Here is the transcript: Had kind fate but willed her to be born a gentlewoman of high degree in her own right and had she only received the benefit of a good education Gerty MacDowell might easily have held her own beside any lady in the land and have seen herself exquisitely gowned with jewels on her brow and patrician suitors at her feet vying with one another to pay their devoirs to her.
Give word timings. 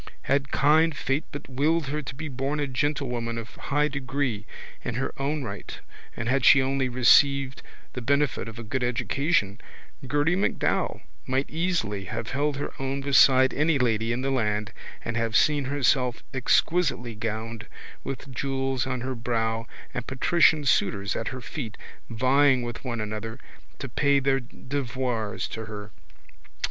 Had 0.23 0.49
kind 0.49 0.97
fate 0.97 1.25
but 1.31 1.47
willed 1.47 1.85
her 1.89 2.01
to 2.01 2.15
be 2.15 2.27
born 2.27 2.59
a 2.59 2.65
gentlewoman 2.65 3.37
of 3.37 3.53
high 3.55 3.87
degree 3.87 4.47
in 4.83 4.95
her 4.95 5.13
own 5.21 5.43
right 5.43 5.79
and 6.17 6.27
had 6.27 6.43
she 6.43 6.59
only 6.59 6.89
received 6.89 7.61
the 7.93 8.01
benefit 8.01 8.47
of 8.49 8.57
a 8.57 8.63
good 8.63 8.83
education 8.83 9.61
Gerty 10.07 10.35
MacDowell 10.35 11.01
might 11.27 11.47
easily 11.51 12.05
have 12.05 12.31
held 12.31 12.57
her 12.57 12.73
own 12.81 13.01
beside 13.01 13.53
any 13.53 13.77
lady 13.77 14.11
in 14.11 14.21
the 14.23 14.31
land 14.31 14.73
and 15.05 15.15
have 15.17 15.35
seen 15.35 15.65
herself 15.65 16.23
exquisitely 16.33 17.13
gowned 17.13 17.67
with 18.03 18.33
jewels 18.33 18.87
on 18.87 19.01
her 19.01 19.13
brow 19.13 19.67
and 19.93 20.07
patrician 20.07 20.65
suitors 20.65 21.15
at 21.15 21.27
her 21.27 21.41
feet 21.41 21.77
vying 22.09 22.63
with 22.63 22.83
one 22.83 22.99
another 23.01 23.39
to 23.77 23.87
pay 23.87 24.17
their 24.19 24.39
devoirs 24.39 25.47
to 25.49 25.65
her. 25.65 25.91